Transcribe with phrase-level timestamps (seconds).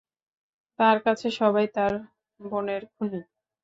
[0.79, 1.93] তার কাছে সবাই তার
[2.39, 3.21] বোনের খুনি।